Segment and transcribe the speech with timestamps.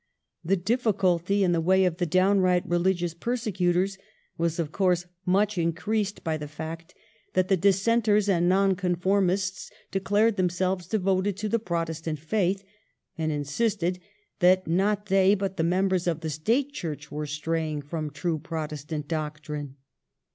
[0.43, 3.99] The difficulty in the way of the downright religious persecutors
[4.35, 6.95] was, of course, much increased by the fact
[7.35, 12.63] that the Dissenters and Nonconformists declared themselves devoted to the Protestant faith,
[13.15, 13.99] and insisted
[14.39, 19.07] that not they but the members of the State Church were straying from true Protestant
[19.07, 19.75] doctrine.